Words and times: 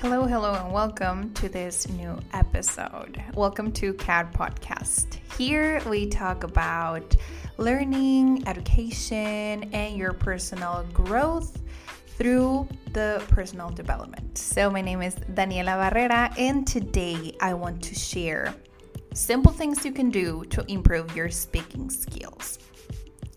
Hello, 0.00 0.24
hello, 0.24 0.54
and 0.54 0.72
welcome 0.72 1.30
to 1.34 1.50
this 1.50 1.86
new 1.90 2.18
episode. 2.32 3.22
Welcome 3.34 3.70
to 3.72 3.92
CAD 3.92 4.32
Podcast. 4.32 5.18
Here 5.36 5.82
we 5.86 6.06
talk 6.06 6.42
about 6.42 7.14
learning, 7.58 8.48
education, 8.48 9.68
and 9.74 9.98
your 9.98 10.14
personal 10.14 10.86
growth 10.94 11.60
through 12.16 12.66
the 12.94 13.22
personal 13.28 13.68
development. 13.68 14.38
So, 14.38 14.70
my 14.70 14.80
name 14.80 15.02
is 15.02 15.16
Daniela 15.34 15.76
Barrera, 15.76 16.32
and 16.38 16.66
today 16.66 17.36
I 17.42 17.52
want 17.52 17.82
to 17.82 17.94
share 17.94 18.54
simple 19.12 19.52
things 19.52 19.84
you 19.84 19.92
can 19.92 20.08
do 20.08 20.44
to 20.48 20.64
improve 20.72 21.14
your 21.14 21.28
speaking 21.28 21.90
skills. 21.90 22.58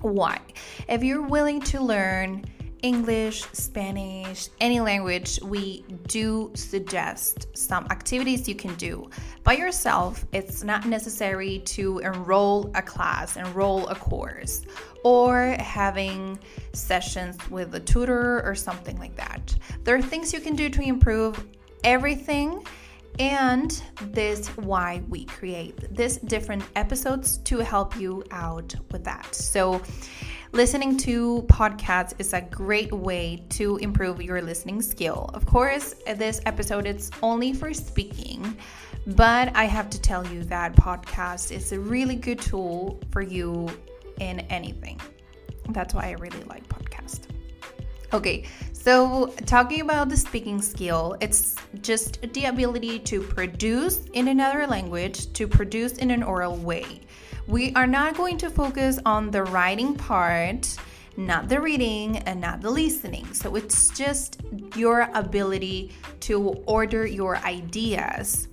Why? 0.00 0.40
If 0.88 1.04
you're 1.04 1.22
willing 1.22 1.60
to 1.70 1.80
learn, 1.80 2.44
English, 2.82 3.42
Spanish, 3.52 4.48
any 4.60 4.80
language, 4.80 5.40
we 5.42 5.84
do 6.06 6.50
suggest 6.54 7.48
some 7.56 7.86
activities 7.90 8.48
you 8.48 8.54
can 8.54 8.74
do 8.76 9.08
by 9.44 9.54
yourself. 9.54 10.24
It's 10.32 10.62
not 10.62 10.86
necessary 10.86 11.60
to 11.60 11.98
enroll 11.98 12.70
a 12.74 12.82
class, 12.82 13.36
enroll 13.36 13.86
a 13.88 13.94
course, 13.94 14.64
or 15.04 15.56
having 15.58 16.38
sessions 16.72 17.36
with 17.50 17.74
a 17.74 17.80
tutor 17.80 18.42
or 18.46 18.54
something 18.54 18.98
like 18.98 19.16
that. 19.16 19.56
There 19.84 19.96
are 19.96 20.02
things 20.02 20.32
you 20.32 20.40
can 20.40 20.54
do 20.54 20.68
to 20.68 20.82
improve 20.82 21.46
everything. 21.84 22.64
And 23.18 23.82
this 24.12 24.46
why 24.56 25.02
we 25.08 25.24
create 25.24 25.92
this 25.92 26.18
different 26.18 26.62
episodes 26.76 27.38
to 27.38 27.58
help 27.58 27.98
you 27.98 28.22
out 28.30 28.76
with 28.92 29.02
that. 29.04 29.34
So 29.34 29.82
listening 30.52 30.96
to 30.96 31.42
podcasts 31.48 32.14
is 32.18 32.32
a 32.32 32.40
great 32.40 32.92
way 32.92 33.44
to 33.50 33.76
improve 33.78 34.22
your 34.22 34.40
listening 34.40 34.80
skill. 34.80 35.30
Of 35.34 35.46
course, 35.46 35.94
this 36.16 36.40
episode 36.46 36.86
it's 36.86 37.10
only 37.22 37.52
for 37.52 37.74
speaking, 37.74 38.56
but 39.08 39.54
I 39.54 39.64
have 39.64 39.90
to 39.90 40.00
tell 40.00 40.26
you 40.26 40.44
that 40.44 40.74
podcast 40.74 41.52
is 41.52 41.72
a 41.72 41.80
really 41.80 42.16
good 42.16 42.40
tool 42.40 43.00
for 43.10 43.22
you 43.22 43.68
in 44.20 44.40
anything. 44.40 45.00
That's 45.70 45.94
why 45.94 46.06
I 46.06 46.12
really 46.12 46.42
like 46.44 46.66
podcast. 46.68 47.26
Okay, 48.14 48.46
so 48.72 49.34
talking 49.44 49.82
about 49.82 50.08
the 50.08 50.16
speaking 50.16 50.62
skill, 50.62 51.14
it's 51.20 51.56
just 51.82 52.22
the 52.32 52.46
ability 52.46 53.00
to 53.00 53.20
produce 53.20 54.06
in 54.14 54.28
another 54.28 54.66
language, 54.66 55.30
to 55.34 55.46
produce 55.46 55.98
in 55.98 56.10
an 56.10 56.22
oral 56.22 56.56
way. 56.56 57.02
We 57.48 57.72
are 57.72 57.86
not 57.86 58.14
going 58.14 58.36
to 58.38 58.50
focus 58.50 58.98
on 59.06 59.30
the 59.30 59.42
writing 59.42 59.94
part, 59.94 60.76
not 61.16 61.48
the 61.48 61.62
reading, 61.62 62.18
and 62.18 62.42
not 62.42 62.60
the 62.60 62.70
listening. 62.70 63.32
So 63.32 63.56
it's 63.56 63.88
just 63.88 64.42
your 64.76 65.08
ability 65.14 65.92
to 66.20 66.48
order 66.66 67.06
your 67.06 67.38
ideas 67.38 68.48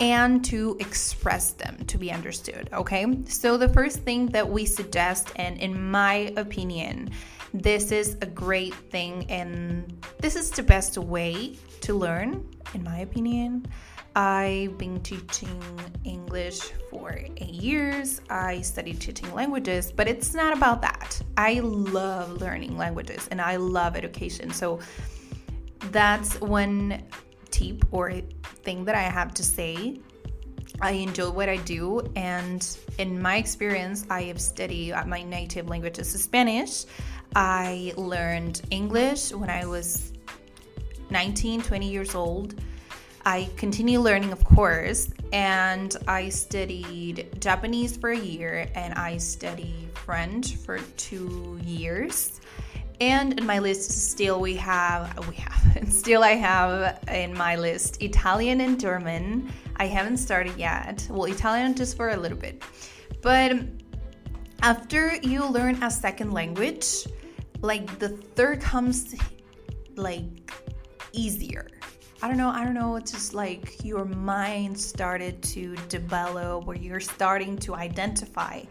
and 0.00 0.42
to 0.46 0.78
express 0.80 1.50
them 1.50 1.76
to 1.84 1.98
be 1.98 2.10
understood. 2.10 2.70
Okay, 2.72 3.04
so 3.26 3.58
the 3.58 3.68
first 3.68 3.98
thing 3.98 4.28
that 4.28 4.48
we 4.48 4.64
suggest, 4.64 5.30
and 5.36 5.58
in 5.58 5.90
my 5.90 6.32
opinion, 6.38 7.10
this 7.52 7.92
is 7.92 8.16
a 8.22 8.26
great 8.26 8.74
thing, 8.74 9.30
and 9.30 9.92
this 10.20 10.36
is 10.36 10.50
the 10.50 10.62
best 10.62 10.96
way 10.96 11.58
to 11.82 11.92
learn, 11.92 12.48
in 12.72 12.82
my 12.82 13.00
opinion. 13.00 13.66
I've 14.14 14.76
been 14.76 15.00
teaching 15.00 15.60
English 16.04 16.60
for 16.90 17.12
eight 17.12 17.54
years. 17.54 18.20
I 18.28 18.60
studied 18.60 19.00
teaching 19.00 19.32
languages, 19.34 19.90
but 19.90 20.06
it's 20.06 20.34
not 20.34 20.54
about 20.56 20.82
that. 20.82 21.20
I 21.36 21.60
love 21.60 22.40
learning 22.40 22.76
languages 22.76 23.26
and 23.30 23.40
I 23.40 23.56
love 23.56 23.96
education. 23.96 24.50
So 24.50 24.80
that's 25.90 26.38
one 26.40 27.02
tip 27.50 27.84
or 27.90 28.12
thing 28.64 28.84
that 28.84 28.94
I 28.94 29.02
have 29.02 29.32
to 29.34 29.42
say. 29.42 30.00
I 30.80 30.92
enjoy 30.92 31.30
what 31.30 31.48
I 31.48 31.58
do, 31.58 32.00
and 32.16 32.66
in 32.98 33.20
my 33.20 33.36
experience, 33.36 34.04
I 34.10 34.22
have 34.22 34.40
studied 34.40 34.92
uh, 34.92 35.04
my 35.04 35.22
native 35.22 35.68
language 35.68 35.98
is 35.98 36.10
Spanish. 36.20 36.86
I 37.36 37.92
learned 37.96 38.62
English 38.70 39.32
when 39.32 39.48
I 39.48 39.64
was 39.64 40.12
19, 41.10 41.62
20 41.62 41.88
years 41.88 42.14
old. 42.16 42.60
I 43.24 43.48
continue 43.56 44.00
learning, 44.00 44.32
of 44.32 44.42
course, 44.42 45.08
and 45.32 45.96
I 46.08 46.28
studied 46.28 47.40
Japanese 47.40 47.96
for 47.96 48.10
a 48.10 48.18
year 48.18 48.68
and 48.74 48.94
I 48.94 49.16
studied 49.18 49.90
French 49.94 50.56
for 50.56 50.78
two 50.96 51.60
years. 51.64 52.40
And 53.00 53.38
in 53.38 53.46
my 53.46 53.60
list 53.60 54.10
still 54.10 54.40
we 54.40 54.54
have 54.56 55.26
we 55.28 55.36
have 55.36 55.92
still 55.92 56.24
I 56.24 56.32
have 56.32 56.98
in 57.08 57.32
my 57.34 57.54
list 57.54 58.02
Italian 58.02 58.60
and 58.60 58.78
German. 58.78 59.52
I 59.76 59.86
haven't 59.86 60.16
started 60.16 60.56
yet. 60.56 61.06
Well, 61.08 61.24
Italian 61.24 61.74
just 61.74 61.96
for 61.96 62.10
a 62.10 62.16
little 62.16 62.38
bit. 62.38 62.64
But 63.22 63.52
after 64.62 65.14
you 65.22 65.46
learn 65.46 65.80
a 65.82 65.90
second 65.90 66.32
language, 66.32 67.06
like 67.60 68.00
the 68.00 68.08
third 68.08 68.60
comes 68.60 69.14
like 69.94 70.24
easier 71.12 71.68
I 72.22 72.28
don't 72.28 72.36
know, 72.36 72.50
I 72.50 72.64
don't 72.64 72.74
know, 72.74 72.94
it's 72.94 73.10
just 73.10 73.34
like 73.34 73.84
your 73.84 74.04
mind 74.04 74.78
started 74.78 75.42
to 75.42 75.74
develop 75.88 76.66
where 76.66 76.76
you're 76.76 77.00
starting 77.00 77.56
to 77.58 77.74
identify 77.74 78.62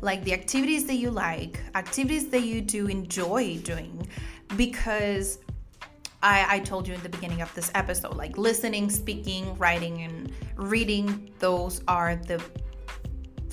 like 0.00 0.24
the 0.24 0.32
activities 0.32 0.86
that 0.86 0.96
you 0.96 1.12
like, 1.12 1.60
activities 1.76 2.28
that 2.30 2.42
you 2.42 2.60
do 2.60 2.88
enjoy 2.88 3.58
doing 3.58 4.08
because 4.56 5.38
I, 6.20 6.56
I 6.56 6.58
told 6.58 6.88
you 6.88 6.94
in 6.94 7.02
the 7.04 7.08
beginning 7.08 7.42
of 7.42 7.54
this 7.54 7.70
episode, 7.76 8.16
like 8.16 8.36
listening, 8.38 8.90
speaking, 8.90 9.56
writing, 9.56 10.02
and 10.02 10.32
reading, 10.56 11.30
those 11.38 11.82
are 11.86 12.16
the 12.16 12.42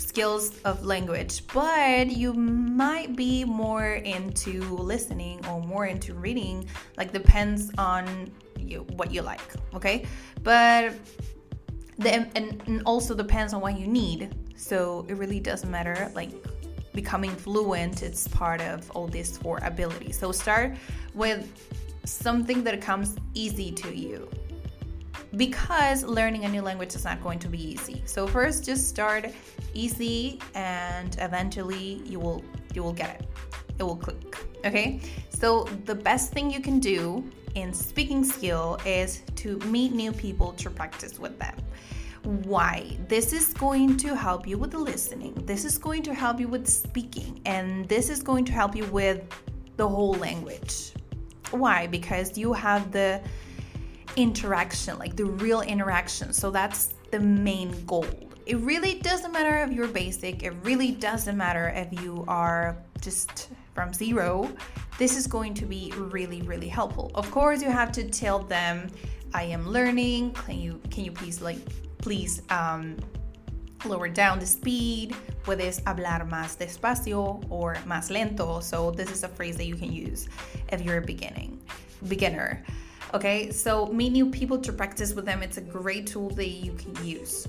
skills 0.07 0.59
of 0.61 0.85
language, 0.85 1.45
but 1.53 2.07
you 2.07 2.33
might 2.33 3.15
be 3.15 3.45
more 3.45 3.93
into 4.15 4.61
listening 4.77 5.45
or 5.47 5.61
more 5.61 5.85
into 5.85 6.13
reading, 6.13 6.67
like 6.97 7.11
depends 7.11 7.71
on 7.77 8.31
you 8.59 8.79
what 8.97 9.11
you 9.11 9.21
like 9.21 9.41
okay? 9.73 10.05
But 10.43 10.93
the 11.97 12.13
and, 12.13 12.61
and 12.67 12.81
also 12.85 13.15
depends 13.15 13.53
on 13.53 13.61
what 13.61 13.77
you 13.77 13.87
need. 13.87 14.35
So 14.55 15.05
it 15.09 15.15
really 15.15 15.39
doesn't 15.39 15.69
matter 15.69 16.11
like 16.13 16.31
becoming 16.93 17.31
fluent 17.31 18.03
it's 18.03 18.27
part 18.27 18.61
of 18.61 18.89
all 18.91 19.07
these 19.07 19.37
four 19.37 19.59
abilities 19.63 20.17
so 20.19 20.31
start 20.31 20.75
with 21.13 21.51
something 22.05 22.63
that 22.63 22.79
comes 22.81 23.15
easy 23.33 23.71
to 23.71 23.95
you 23.95 24.29
because 25.35 26.03
learning 26.03 26.45
a 26.45 26.49
new 26.49 26.61
language 26.61 26.95
is 26.95 27.03
not 27.03 27.21
going 27.23 27.39
to 27.39 27.47
be 27.47 27.71
easy 27.71 28.01
so 28.05 28.27
first 28.27 28.63
just 28.63 28.87
start 28.87 29.25
easy 29.73 30.39
and 30.53 31.17
eventually 31.19 32.01
you 32.05 32.19
will 32.19 32.43
you 32.73 32.83
will 32.83 32.93
get 32.93 33.09
it 33.19 33.27
it 33.79 33.83
will 33.83 33.95
click 33.95 34.37
okay 34.65 35.01
so 35.29 35.63
the 35.85 35.95
best 35.95 36.31
thing 36.31 36.51
you 36.51 36.61
can 36.61 36.79
do 36.79 37.23
in 37.55 37.73
speaking 37.73 38.23
skill 38.23 38.79
is 38.85 39.21
to 39.35 39.57
meet 39.59 39.93
new 39.93 40.11
people 40.11 40.53
to 40.53 40.69
practice 40.69 41.19
with 41.19 41.37
them. 41.39 41.55
Why? 42.23 42.97
This 43.07 43.33
is 43.33 43.53
going 43.53 43.97
to 43.97 44.15
help 44.15 44.47
you 44.47 44.57
with 44.57 44.71
the 44.71 44.79
listening. 44.79 45.33
This 45.45 45.65
is 45.65 45.77
going 45.77 46.03
to 46.03 46.13
help 46.13 46.39
you 46.39 46.47
with 46.47 46.67
speaking. 46.67 47.41
And 47.45 47.87
this 47.89 48.09
is 48.09 48.23
going 48.23 48.45
to 48.45 48.53
help 48.53 48.75
you 48.75 48.85
with 48.85 49.21
the 49.75 49.87
whole 49.87 50.13
language. 50.13 50.93
Why? 51.51 51.87
Because 51.87 52.37
you 52.37 52.53
have 52.53 52.91
the 52.91 53.21
interaction, 54.15 54.97
like 54.99 55.15
the 55.15 55.25
real 55.25 55.61
interaction. 55.61 56.33
So 56.33 56.51
that's 56.51 56.93
the 57.11 57.19
main 57.19 57.85
goal. 57.85 58.05
It 58.45 58.57
really 58.57 58.95
doesn't 58.99 59.31
matter 59.31 59.63
if 59.63 59.71
you're 59.71 59.87
basic, 59.87 60.43
it 60.43 60.53
really 60.63 60.91
doesn't 60.91 61.37
matter 61.37 61.69
if 61.69 62.01
you 62.01 62.25
are 62.27 62.77
just 63.01 63.49
from 63.73 63.93
zero 63.93 64.49
this 64.97 65.17
is 65.17 65.27
going 65.27 65.53
to 65.55 65.65
be 65.65 65.91
really, 65.97 66.41
really 66.43 66.67
helpful. 66.67 67.11
Of 67.15 67.29
course, 67.31 67.61
you 67.61 67.69
have 67.69 67.91
to 67.93 68.07
tell 68.09 68.39
them 68.39 68.89
I 69.33 69.43
am 69.43 69.67
learning. 69.67 70.31
Can 70.33 70.59
you 70.59 70.79
can 70.91 71.03
you 71.03 71.11
please 71.11 71.41
like 71.41 71.57
please 71.97 72.41
um, 72.49 72.97
lower 73.85 74.07
down 74.07 74.39
the 74.39 74.45
speed? 74.45 75.15
Puedes 75.43 75.81
hablar 75.83 76.29
más 76.29 76.57
despacio 76.57 77.43
or 77.49 77.75
más 77.85 78.11
lento. 78.11 78.59
So 78.59 78.91
this 78.91 79.11
is 79.11 79.23
a 79.23 79.27
phrase 79.27 79.57
that 79.57 79.65
you 79.65 79.75
can 79.75 79.91
use 79.91 80.29
if 80.71 80.81
you're 80.81 80.97
a 80.97 81.05
beginning 81.05 81.59
beginner. 82.07 82.63
Okay, 83.13 83.51
so 83.51 83.85
meet 83.87 84.11
new 84.11 84.29
people 84.31 84.57
to 84.57 84.73
practice 84.73 85.13
with 85.13 85.25
them. 85.25 85.43
It's 85.43 85.57
a 85.57 85.61
great 85.61 86.07
tool 86.07 86.31
that 86.31 86.47
you 86.47 86.73
can 86.73 86.95
use. 87.05 87.47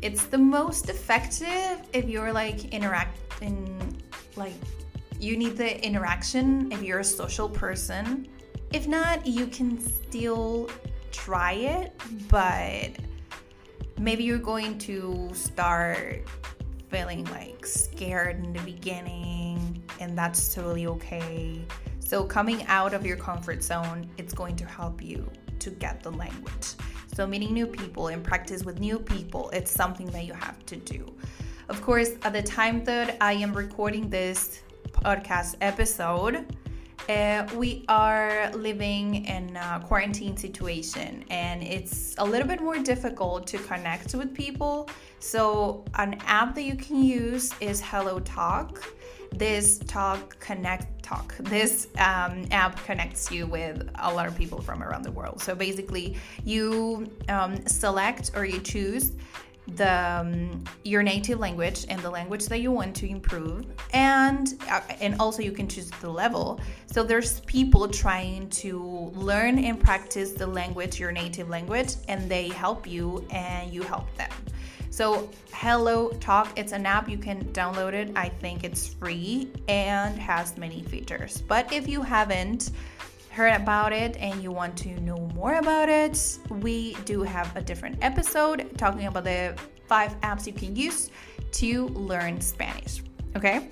It's 0.00 0.24
the 0.24 0.38
most 0.38 0.88
effective 0.88 1.82
if 1.92 2.08
you're 2.08 2.32
like 2.32 2.72
interacting, 2.72 4.00
like 4.34 4.54
you 5.20 5.36
need 5.36 5.58
the 5.58 5.84
interaction 5.84 6.72
if 6.72 6.82
you're 6.82 7.00
a 7.00 7.04
social 7.04 7.50
person. 7.50 8.28
If 8.72 8.88
not, 8.88 9.26
you 9.26 9.46
can 9.46 9.78
still 9.78 10.70
try 11.12 11.52
it, 11.52 11.92
but 12.28 12.90
maybe 13.98 14.24
you're 14.24 14.38
going 14.38 14.78
to 14.78 15.30
start 15.34 16.26
feeling 16.88 17.24
like 17.26 17.66
scared 17.66 18.42
in 18.42 18.54
the 18.54 18.60
beginning, 18.60 19.82
and 20.00 20.16
that's 20.16 20.54
totally 20.54 20.86
okay. 20.86 21.62
So, 22.04 22.22
coming 22.22 22.66
out 22.66 22.92
of 22.92 23.06
your 23.06 23.16
comfort 23.16 23.62
zone, 23.62 24.08
it's 24.18 24.34
going 24.34 24.56
to 24.56 24.66
help 24.66 25.02
you 25.02 25.28
to 25.58 25.70
get 25.70 26.02
the 26.02 26.12
language. 26.12 26.74
So, 27.14 27.26
meeting 27.26 27.54
new 27.54 27.66
people 27.66 28.08
and 28.08 28.22
practice 28.22 28.62
with 28.62 28.78
new 28.78 28.98
people, 28.98 29.48
it's 29.50 29.70
something 29.70 30.06
that 30.10 30.26
you 30.26 30.34
have 30.34 30.64
to 30.66 30.76
do. 30.76 31.12
Of 31.70 31.80
course, 31.80 32.10
at 32.22 32.34
the 32.34 32.42
time 32.42 32.84
that 32.84 33.16
I 33.22 33.32
am 33.32 33.54
recording 33.54 34.10
this 34.10 34.60
podcast 34.92 35.56
episode, 35.62 36.54
uh, 37.08 37.46
we 37.56 37.84
are 37.88 38.50
living 38.52 39.24
in 39.24 39.56
a 39.56 39.82
quarantine 39.86 40.36
situation 40.36 41.24
and 41.30 41.62
it's 41.62 42.14
a 42.18 42.24
little 42.24 42.48
bit 42.48 42.60
more 42.60 42.78
difficult 42.78 43.46
to 43.46 43.58
connect 43.58 44.14
with 44.14 44.34
people. 44.34 44.90
So, 45.20 45.84
an 45.94 46.20
app 46.26 46.54
that 46.54 46.62
you 46.62 46.76
can 46.76 47.02
use 47.02 47.50
is 47.60 47.80
Hello 47.80 48.20
Talk. 48.20 48.82
This 49.36 49.80
talk 49.80 50.38
connect 50.38 51.02
talk. 51.02 51.34
This 51.38 51.88
um, 51.98 52.46
app 52.52 52.82
connects 52.84 53.32
you 53.32 53.46
with 53.46 53.88
a 53.96 54.12
lot 54.12 54.26
of 54.26 54.36
people 54.36 54.62
from 54.62 54.82
around 54.82 55.02
the 55.02 55.10
world. 55.10 55.42
So 55.42 55.56
basically, 55.56 56.16
you 56.44 57.10
um, 57.28 57.66
select 57.66 58.30
or 58.36 58.44
you 58.44 58.60
choose 58.60 59.12
the 59.66 60.20
um, 60.20 60.62
your 60.84 61.02
native 61.02 61.40
language 61.40 61.86
and 61.88 62.00
the 62.02 62.10
language 62.10 62.46
that 62.46 62.60
you 62.60 62.70
want 62.70 62.94
to 62.94 63.08
improve 63.08 63.64
and 63.94 64.62
uh, 64.70 64.82
and 65.00 65.18
also 65.18 65.42
you 65.42 65.52
can 65.52 65.66
choose 65.66 65.90
the 66.02 66.08
level 66.08 66.60
so 66.84 67.02
there's 67.02 67.40
people 67.40 67.88
trying 67.88 68.46
to 68.50 69.10
learn 69.14 69.58
and 69.58 69.80
practice 69.80 70.32
the 70.32 70.46
language 70.46 71.00
your 71.00 71.12
native 71.12 71.48
language 71.48 71.94
and 72.08 72.30
they 72.30 72.48
help 72.48 72.86
you 72.86 73.26
and 73.30 73.72
you 73.72 73.82
help 73.82 74.14
them 74.16 74.30
so 74.94 75.28
hello 75.52 76.08
talk 76.20 76.56
it's 76.56 76.70
an 76.70 76.86
app 76.86 77.08
you 77.08 77.18
can 77.18 77.42
download 77.46 77.94
it 77.94 78.12
i 78.14 78.28
think 78.28 78.62
it's 78.62 78.86
free 78.86 79.50
and 79.66 80.16
has 80.16 80.56
many 80.56 80.82
features 80.84 81.42
but 81.48 81.72
if 81.72 81.88
you 81.88 82.00
haven't 82.00 82.70
heard 83.34 83.60
about 83.60 83.92
it 83.92 84.16
and 84.18 84.40
you 84.40 84.52
want 84.52 84.76
to 84.76 85.00
know 85.00 85.16
more 85.34 85.54
about 85.56 85.88
it, 85.88 86.38
we 86.62 86.94
do 87.04 87.24
have 87.24 87.54
a 87.56 87.60
different 87.60 87.98
episode 88.00 88.70
talking 88.78 89.06
about 89.08 89.24
the 89.24 89.58
five 89.88 90.18
apps 90.20 90.46
you 90.46 90.52
can 90.52 90.76
use 90.76 91.10
to 91.50 91.88
learn 91.88 92.40
Spanish. 92.40 93.02
Okay? 93.34 93.70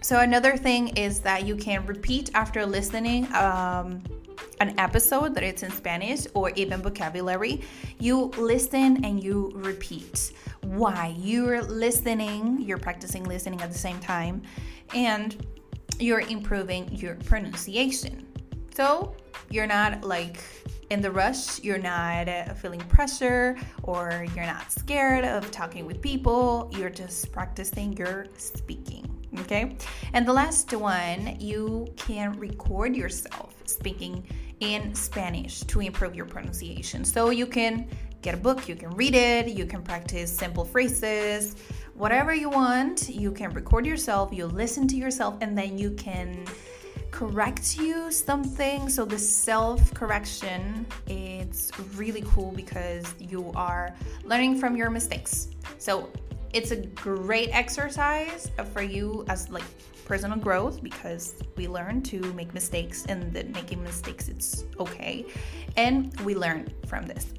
So, 0.00 0.20
another 0.20 0.56
thing 0.56 0.88
is 0.96 1.18
that 1.20 1.44
you 1.44 1.56
can 1.56 1.84
repeat 1.86 2.30
after 2.34 2.64
listening. 2.64 3.26
Um, 3.34 4.00
an 4.60 4.78
episode 4.78 5.34
that 5.34 5.42
it's 5.42 5.62
in 5.62 5.70
Spanish 5.70 6.26
or 6.34 6.50
even 6.50 6.82
vocabulary, 6.82 7.62
you 7.98 8.32
listen 8.38 9.04
and 9.04 9.22
you 9.22 9.50
repeat. 9.54 10.32
Why? 10.62 11.14
You're 11.18 11.62
listening, 11.62 12.60
you're 12.60 12.78
practicing 12.78 13.24
listening 13.24 13.60
at 13.62 13.70
the 13.72 13.78
same 13.78 13.98
time, 14.00 14.42
and 14.94 15.46
you're 15.98 16.20
improving 16.20 16.90
your 16.92 17.14
pronunciation. 17.16 18.26
So 18.74 19.14
you're 19.50 19.66
not 19.66 20.04
like 20.04 20.38
in 20.90 21.00
the 21.00 21.10
rush, 21.10 21.62
you're 21.62 21.78
not 21.78 22.28
feeling 22.58 22.80
pressure, 22.80 23.56
or 23.82 24.26
you're 24.34 24.46
not 24.46 24.70
scared 24.70 25.24
of 25.24 25.50
talking 25.50 25.86
with 25.86 26.00
people. 26.00 26.70
You're 26.76 26.90
just 26.90 27.32
practicing 27.32 27.96
your 27.96 28.26
speaking. 28.36 29.10
Okay. 29.40 29.76
And 30.12 30.26
the 30.26 30.32
last 30.32 30.72
one, 30.72 31.36
you 31.40 31.86
can 31.96 32.38
record 32.38 32.94
yourself 32.94 33.54
speaking 33.64 34.24
in 34.60 34.94
Spanish 34.94 35.60
to 35.62 35.80
improve 35.80 36.14
your 36.14 36.26
pronunciation. 36.26 37.04
So 37.04 37.30
you 37.30 37.46
can 37.46 37.88
get 38.22 38.34
a 38.34 38.38
book, 38.38 38.68
you 38.68 38.74
can 38.74 38.90
read 38.90 39.14
it, 39.14 39.48
you 39.48 39.66
can 39.66 39.82
practice 39.82 40.34
simple 40.34 40.64
phrases, 40.64 41.56
whatever 41.94 42.34
you 42.34 42.48
want. 42.48 43.08
You 43.08 43.30
can 43.32 43.50
record 43.50 43.86
yourself, 43.86 44.32
you 44.32 44.46
listen 44.46 44.88
to 44.88 44.96
yourself, 44.96 45.36
and 45.40 45.56
then 45.56 45.78
you 45.78 45.90
can 45.92 46.44
correct 47.14 47.76
you 47.76 48.10
something 48.10 48.88
so 48.88 49.04
the 49.04 49.16
self 49.16 49.94
correction 49.94 50.84
it's 51.06 51.70
really 51.94 52.24
cool 52.26 52.50
because 52.56 53.04
you 53.20 53.52
are 53.54 53.94
learning 54.24 54.58
from 54.58 54.76
your 54.76 54.90
mistakes 54.90 55.46
so 55.78 56.10
it's 56.54 56.70
a 56.70 56.76
great 56.76 57.50
exercise 57.52 58.50
for 58.72 58.80
you 58.80 59.24
as 59.28 59.50
like 59.50 59.64
personal 60.04 60.38
growth 60.38 60.82
because 60.82 61.34
we 61.56 61.66
learn 61.66 62.00
to 62.00 62.20
make 62.34 62.54
mistakes 62.54 63.04
and 63.08 63.32
that 63.32 63.52
making 63.52 63.82
mistakes 63.82 64.28
it's 64.28 64.64
okay 64.78 65.26
and 65.76 66.18
we 66.20 66.34
learn 66.34 66.68
from 66.86 67.04
this 67.06 67.34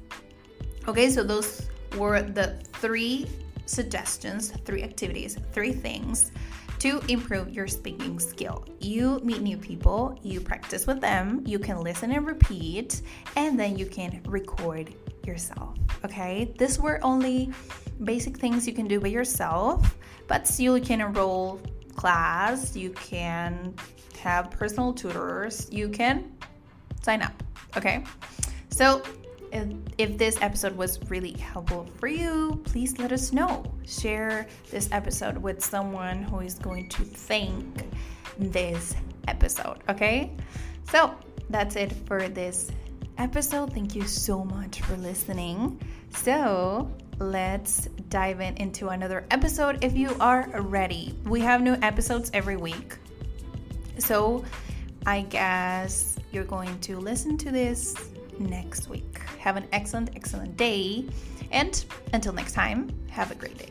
okay 0.86 1.08
so 1.10 1.22
those 1.22 1.66
were 1.96 2.20
the 2.20 2.60
three 2.74 3.26
suggestions 3.64 4.52
three 4.64 4.82
activities 4.82 5.38
three 5.52 5.72
things 5.72 6.30
to 6.78 7.00
improve 7.08 7.50
your 7.54 7.66
speaking 7.66 8.18
skill. 8.18 8.64
You 8.80 9.20
meet 9.24 9.40
new 9.40 9.56
people, 9.56 10.18
you 10.22 10.40
practice 10.40 10.86
with 10.86 11.00
them, 11.00 11.42
you 11.46 11.58
can 11.58 11.80
listen 11.80 12.12
and 12.12 12.26
repeat, 12.26 13.02
and 13.34 13.58
then 13.58 13.78
you 13.78 13.86
can 13.86 14.20
record 14.26 14.92
yourself. 15.26 15.76
Okay, 16.04 16.52
these 16.58 16.78
were 16.78 16.98
only 17.02 17.50
basic 18.04 18.36
things 18.36 18.66
you 18.66 18.72
can 18.72 18.86
do 18.86 19.00
by 19.00 19.08
yourself, 19.08 19.96
but 20.28 20.46
still 20.46 20.78
you 20.78 20.84
can 20.84 21.00
enroll 21.00 21.60
class, 21.96 22.76
you 22.76 22.90
can 22.90 23.74
have 24.20 24.50
personal 24.50 24.92
tutors, 24.92 25.68
you 25.72 25.88
can 25.88 26.32
sign 27.02 27.22
up. 27.22 27.42
Okay, 27.76 28.04
so 28.70 29.02
if 29.96 30.18
this 30.18 30.36
episode 30.42 30.76
was 30.76 30.98
really 31.08 31.32
helpful 31.32 31.88
for 31.98 32.08
you, 32.08 32.60
please 32.64 32.98
let 32.98 33.12
us 33.12 33.32
know. 33.32 33.64
Share 33.86 34.46
this 34.70 34.88
episode 34.92 35.38
with 35.38 35.64
someone 35.64 36.22
who 36.24 36.40
is 36.40 36.54
going 36.54 36.88
to 36.90 37.02
thank 37.02 37.64
this 38.38 38.94
episode, 39.28 39.78
okay? 39.88 40.32
So 40.90 41.14
that's 41.48 41.76
it 41.76 41.92
for 42.06 42.28
this 42.28 42.70
episode. 43.18 43.72
Thank 43.72 43.94
you 43.94 44.02
so 44.02 44.44
much 44.44 44.80
for 44.82 44.96
listening. 44.96 45.80
So 46.10 46.90
let's 47.18 47.86
dive 48.08 48.40
in 48.40 48.56
into 48.56 48.88
another 48.88 49.26
episode 49.30 49.82
if 49.84 49.96
you 49.96 50.16
are 50.20 50.48
ready. 50.62 51.18
We 51.24 51.40
have 51.40 51.62
new 51.62 51.76
episodes 51.82 52.30
every 52.34 52.56
week. 52.56 52.96
So 53.98 54.44
I 55.06 55.22
guess 55.22 56.16
you're 56.32 56.44
going 56.44 56.78
to 56.80 56.98
listen 56.98 57.38
to 57.38 57.50
this 57.50 57.94
next 58.38 58.88
week. 58.88 59.20
Have 59.38 59.56
an 59.56 59.66
excellent, 59.72 60.10
excellent 60.14 60.56
day. 60.56 61.08
And 61.52 61.84
until 62.12 62.32
next 62.32 62.52
time, 62.52 62.90
have 63.08 63.30
a 63.30 63.34
great 63.34 63.56
day. 63.56 63.70